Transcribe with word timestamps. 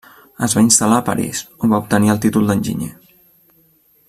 Es 0.45 0.55
va 0.59 0.63
instal·lar 0.67 0.97
a 1.01 1.05
París, 1.09 1.43
on 1.67 1.75
va 1.75 1.83
obtenir 1.85 2.13
el 2.17 2.25
títol 2.27 2.51
d'enginyer. 2.53 2.93